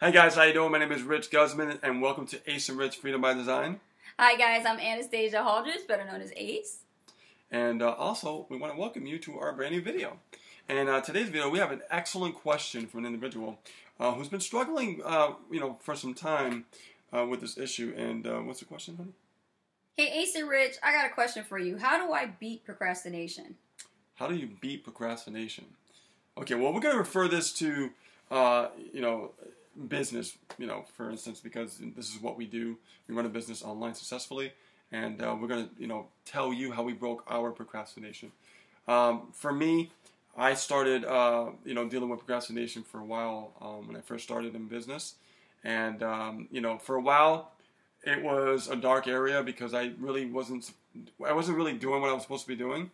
[0.00, 0.70] Hi guys, how you doing?
[0.70, 3.80] My name is Rich Guzman, and welcome to Ace and Rich Freedom by Design.
[4.16, 6.84] Hi guys, I'm Anastasia Haldridge, better known as Ace.
[7.50, 10.20] And uh, also, we want to welcome you to our brand new video.
[10.68, 13.58] And uh, today's video, we have an excellent question from an individual
[13.98, 16.66] uh, who's been struggling, uh, you know, for some time
[17.12, 17.92] uh, with this issue.
[17.96, 19.14] And uh, what's the question, honey?
[19.96, 21.76] Hey Ace and Rich, I got a question for you.
[21.76, 23.56] How do I beat procrastination?
[24.14, 25.64] How do you beat procrastination?
[26.38, 27.90] Okay, well, we're going to refer this to,
[28.30, 29.32] you know,
[29.86, 32.76] business, you know, for instance, because this is what we do.
[33.06, 34.52] We run a business online successfully,
[34.90, 38.32] and uh, we're going to, you know, tell you how we broke our procrastination.
[38.86, 39.90] Um, for me,
[40.36, 44.24] I started, uh, you know, dealing with procrastination for a while um, when I first
[44.24, 45.14] started in business,
[45.64, 47.52] and um, you know, for a while,
[48.04, 50.70] it was a dark area because I really wasn't,
[51.26, 52.90] I wasn't really doing what I was supposed to be doing.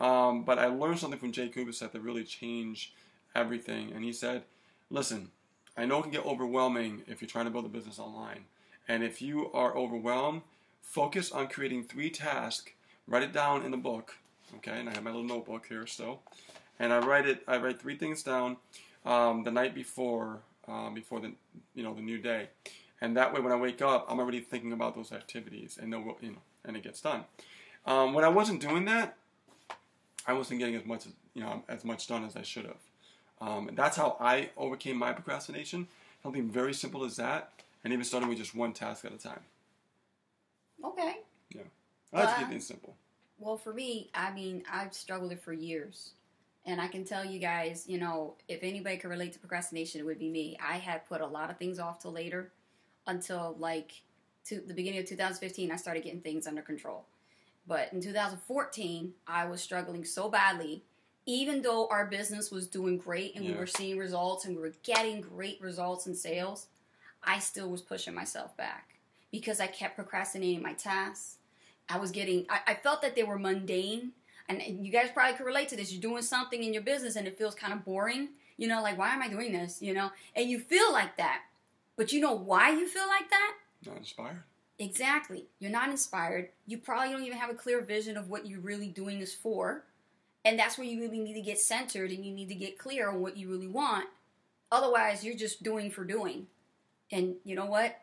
[0.00, 2.92] Um, but I learned something from Jay Kubassek that really changed
[3.34, 4.44] everything, and he said,
[4.90, 5.30] "Listen."
[5.78, 8.46] I know it can get overwhelming if you're trying to build a business online.
[8.88, 10.42] And if you are overwhelmed,
[10.82, 12.72] focus on creating three tasks.
[13.06, 14.16] Write it down in the book.
[14.56, 16.20] Okay, and I have my little notebook here still.
[16.80, 17.44] And I write it.
[17.46, 18.56] I write three things down
[19.06, 21.32] um, the night before, um, before the
[21.74, 22.48] you know the new day,
[23.00, 26.16] and that way when I wake up, I'm already thinking about those activities, and know
[26.20, 27.24] you know, and it gets done.
[27.86, 29.16] Um, when I wasn't doing that,
[30.26, 32.87] I wasn't getting as much you know as much done as I should have.
[33.40, 35.88] Um, and that's how I overcame my procrastination.
[36.22, 37.52] Something very simple as that,
[37.84, 39.40] and even starting with just one task at a time.
[40.84, 41.18] Okay.
[41.54, 41.62] Yeah.
[42.12, 42.94] I like to keep things simple.
[43.38, 46.12] Well, for me, I mean, I've struggled it for years.
[46.66, 50.04] And I can tell you guys, you know, if anybody could relate to procrastination, it
[50.04, 50.58] would be me.
[50.62, 52.50] I had put a lot of things off till later
[53.06, 53.92] until like
[54.46, 57.04] to the beginning of 2015, I started getting things under control.
[57.66, 60.84] But in 2014, I was struggling so badly
[61.28, 63.52] even though our business was doing great and yeah.
[63.52, 66.68] we were seeing results and we were getting great results in sales,
[67.22, 68.94] I still was pushing myself back
[69.30, 71.36] because I kept procrastinating my tasks.
[71.86, 74.12] I was getting, I, I felt that they were mundane.
[74.48, 75.92] And you guys probably could relate to this.
[75.92, 78.30] You're doing something in your business and it feels kind of boring.
[78.56, 79.82] You know, like, why am I doing this?
[79.82, 81.42] You know, and you feel like that.
[81.98, 83.54] But you know why you feel like that?
[83.84, 84.44] Not inspired.
[84.78, 85.44] Exactly.
[85.58, 86.48] You're not inspired.
[86.66, 89.84] You probably don't even have a clear vision of what you're really doing this for.
[90.44, 93.08] And that's where you really need to get centered and you need to get clear
[93.10, 94.06] on what you really want.
[94.70, 96.46] Otherwise, you're just doing for doing.
[97.10, 98.00] And you know what?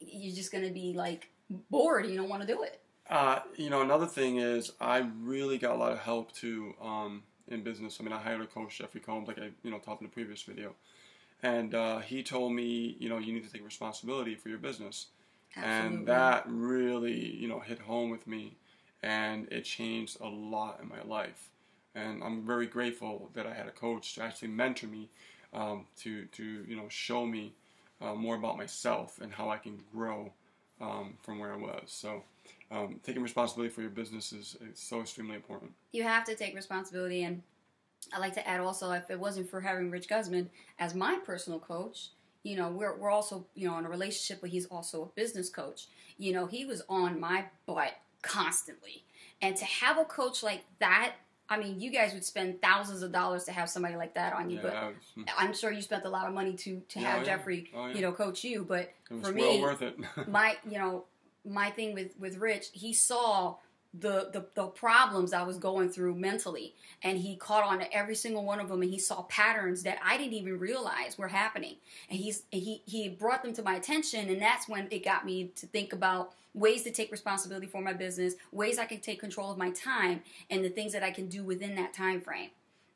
[0.00, 1.28] You're just going to be like
[1.70, 2.06] bored.
[2.06, 2.80] You don't want to do it.
[3.08, 7.22] Uh, you know, another thing is I really got a lot of help too um,
[7.48, 7.98] in business.
[8.00, 10.12] I mean, I hired a coach, Jeffrey Combs, like I you know talked in the
[10.12, 10.74] previous video,
[11.42, 15.08] and uh, he told me, you know, you need to take responsibility for your business,
[15.56, 15.98] Absolutely.
[15.98, 18.56] and that really you know hit home with me,
[19.02, 21.50] and it changed a lot in my life
[21.94, 25.08] and I'm very grateful that I had a coach to actually mentor me,
[25.52, 27.54] um, to to you know show me
[28.00, 30.32] uh, more about myself and how I can grow
[30.80, 31.84] um, from where I was.
[31.86, 32.24] So.
[32.70, 35.72] Um, taking responsibility for your business is, is so extremely important.
[35.92, 37.42] You have to take responsibility, and
[38.12, 41.58] I like to add also, if it wasn't for having Rich Guzman as my personal
[41.58, 42.08] coach,
[42.42, 45.48] you know, we're, we're also, you know, in a relationship, but he's also a business
[45.48, 45.86] coach.
[46.18, 49.04] You know, he was on my butt constantly.
[49.40, 51.14] And to have a coach like that
[51.52, 54.48] I mean, you guys would spend thousands of dollars to have somebody like that on
[54.48, 55.26] you, yeah, but was.
[55.36, 57.88] I'm sure you spent a lot of money to to oh, have yeah, Jeffrey, oh,
[57.88, 58.64] you know, coach you.
[58.64, 59.98] But for well me, worth it.
[60.28, 61.04] my, you know,
[61.44, 63.56] my thing with with Rich, he saw
[63.94, 68.14] the, the the problems I was going through mentally, and he caught on to every
[68.14, 71.76] single one of them, and he saw patterns that I didn't even realize were happening,
[72.08, 75.52] and he's he he brought them to my attention, and that's when it got me
[75.56, 79.50] to think about ways to take responsibility for my business, ways I can take control
[79.50, 82.50] of my time, and the things that I can do within that time frame,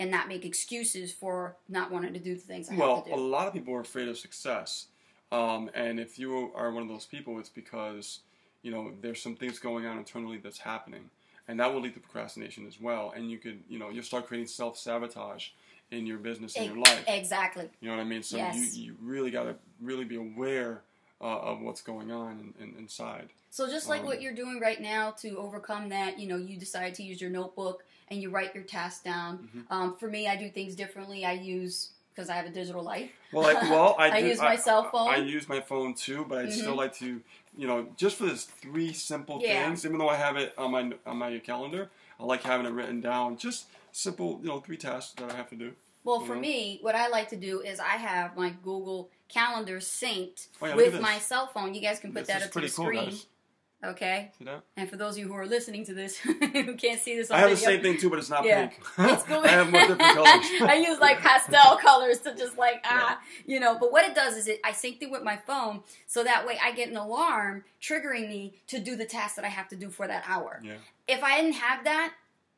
[0.00, 3.10] and not make excuses for not wanting to do the things I well, have to
[3.10, 3.16] do.
[3.16, 4.88] Well, a lot of people are afraid of success,
[5.30, 8.20] um, and if you are one of those people, it's because
[8.62, 11.10] you know there's some things going on internally that's happening,
[11.48, 13.12] and that will lead to procrastination as well.
[13.14, 15.48] And you could, you know, you'll start creating self sabotage
[15.90, 17.04] in your business in your life.
[17.08, 17.68] Exactly.
[17.80, 18.22] You know what I mean?
[18.22, 18.76] So yes.
[18.76, 20.82] you you really got to really be aware
[21.20, 23.28] uh, of what's going on in, in, inside.
[23.50, 26.56] So just like um, what you're doing right now to overcome that, you know, you
[26.56, 29.38] decide to use your notebook and you write your tasks down.
[29.38, 29.72] Mm-hmm.
[29.72, 31.24] Um, for me, I do things differently.
[31.24, 33.10] I use because I have a digital life.
[33.32, 35.08] Well, I, well, I, I do, use my I, cell phone.
[35.08, 36.52] I, use my phone too, but I mm-hmm.
[36.52, 37.20] still like to,
[37.56, 39.66] you know, just for this three simple yeah.
[39.66, 39.84] things.
[39.84, 43.00] Even though I have it on my on my calendar, I like having it written
[43.00, 43.36] down.
[43.36, 45.72] Just simple, you know, three tasks that I have to do.
[46.04, 46.40] Well, for know?
[46.40, 50.74] me, what I like to do is I have my Google Calendar synced oh, yeah,
[50.74, 51.74] with my cell phone.
[51.74, 53.04] You guys can put this that up to the cool, screen.
[53.10, 53.26] Guys.
[53.82, 54.30] Okay.
[54.38, 54.62] See that?
[54.76, 57.36] And for those of you who are listening to this who can't see this on
[57.38, 58.66] I have the video, same thing too, but it's not Yeah.
[58.66, 58.80] pink.
[58.98, 59.46] It's going.
[59.48, 60.46] I have more different colors.
[60.60, 63.78] I use like pastel colors to just like ah, you know.
[63.78, 66.58] But what it does is it I sync it with my phone, so that way
[66.62, 69.88] I get an alarm triggering me to do the task that I have to do
[69.90, 70.60] for that hour.
[70.62, 70.74] yeah.
[71.08, 72.12] If I didn't have that,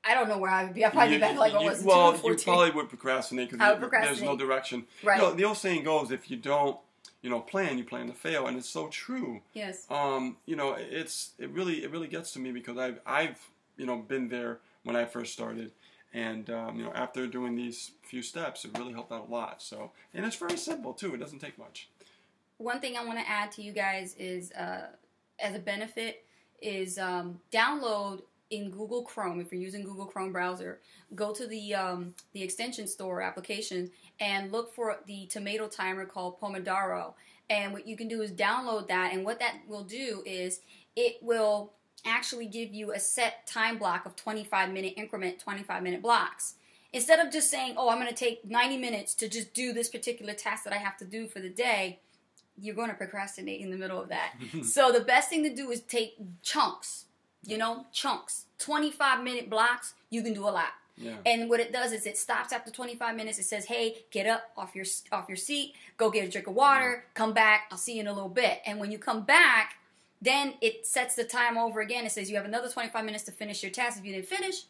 [0.04, 0.84] I don't know where I would be.
[0.84, 4.22] I'd probably You- be back like I was well, you probably would procrastinate because there's
[4.22, 4.86] no direction.
[5.04, 5.18] Right.
[5.20, 6.76] You know, the old saying goes, if you don't,
[7.22, 9.40] you know, plan, you plan to fail, and it's so true.
[9.54, 9.86] yes.
[9.88, 13.38] Um, you know, it's it really it really gets to me because I've I've
[13.76, 15.70] you know been there when I first started,
[16.12, 19.62] and um, you know after doing these few steps, it really helped out a lot.
[19.62, 21.14] So, and it's very simple too.
[21.14, 21.88] It doesn't take much.
[22.58, 24.88] One thing I want to add to you guys is, uh,
[25.38, 26.24] as a benefit,
[26.60, 28.22] is um, download
[28.52, 29.40] in Google Chrome.
[29.40, 30.78] If you're using Google Chrome browser,
[31.14, 33.90] go to the um, the extension store application
[34.20, 37.14] and look for the tomato timer called Pomodoro.
[37.50, 40.60] And what you can do is download that, and what that will do is
[40.94, 41.72] it will
[42.04, 46.54] actually give you a set time block of 25 minute increment, 25 minute blocks.
[46.92, 49.88] Instead of just saying, "Oh, I'm going to take 90 minutes to just do this
[49.88, 52.00] particular task that I have to do for the day,"
[52.60, 54.34] you're going to procrastinate in the middle of that.
[54.62, 57.06] so the best thing to do is take chunks.
[57.44, 58.46] You know, chunks.
[58.58, 60.72] 25 minute blocks, you can do a lot.
[60.96, 61.16] Yeah.
[61.26, 63.38] And what it does is it stops after 25 minutes.
[63.38, 66.54] It says, "Hey, get up off your off your seat, go get a drink of
[66.54, 67.66] water, come back.
[67.70, 69.76] I'll see you in a little bit." And when you come back,
[70.20, 72.04] then it sets the time over again.
[72.04, 74.64] It says you have another 25 minutes to finish your task if you didn't finish,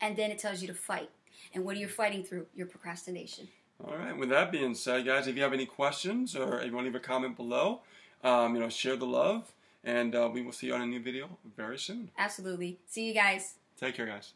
[0.00, 1.10] and then it tells you to fight.
[1.54, 2.46] And what are you fighting through?
[2.54, 3.48] Your procrastination.
[3.84, 4.16] All right.
[4.16, 6.90] With that being said, guys, if you have any questions or if you want to
[6.90, 7.80] leave a comment below,
[8.22, 9.52] um, you know, share the love,
[9.84, 12.10] and uh, we will see you on a new video very soon.
[12.18, 12.78] Absolutely.
[12.86, 13.54] See you guys.
[13.78, 14.34] Take care, guys.